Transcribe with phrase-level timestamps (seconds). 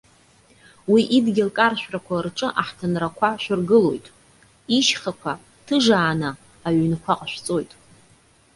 [0.91, 4.05] Уи идгьыл каршәрқәа рҿы аҳҭынрақәа шәыргылоит.
[4.77, 5.33] Ишьхақәа
[5.65, 6.29] ҭыжааны
[6.67, 7.71] аҩнқәа ҟашәҵоит.